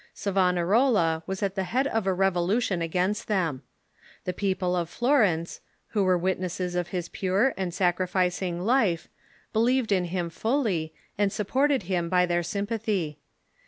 [0.15, 3.61] Savonarola was at the head of a revolution against them.
[4.23, 9.09] The people of Florence, who were witnesses of his pure and sacri ficing life,
[9.53, 13.19] believed in him fully, and supported him by their sympathy.